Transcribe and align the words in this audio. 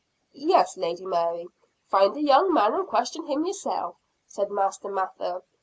"Yes, 0.33 0.77
Lady 0.77 1.05
Mary, 1.05 1.45
find 1.85 2.15
the 2.15 2.23
young 2.23 2.51
man, 2.51 2.73
and 2.73 2.87
question 2.87 3.27
him 3.27 3.45
yourself," 3.45 3.97
said 4.25 4.49
Master 4.49 4.89
Mather. 4.89 5.43